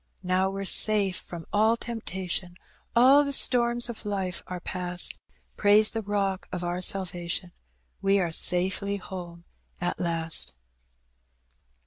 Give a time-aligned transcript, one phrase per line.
[0.23, 2.55] "Now we're safe from all temptation,
[2.95, 5.13] All the storms of life are past;
[5.57, 7.51] Praise the Bock of our salvation.
[8.01, 9.43] We are safely home
[9.79, 10.53] at last.'